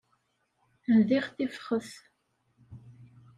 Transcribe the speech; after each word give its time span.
Ndiɣ 0.97 1.25
tifxet. 1.35 1.89